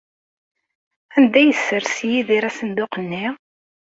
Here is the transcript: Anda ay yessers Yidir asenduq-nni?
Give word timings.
Anda 1.17 1.37
ay 1.39 1.47
yessers 1.49 1.95
Yidir 2.09 2.43
asenduq-nni? 2.49 3.25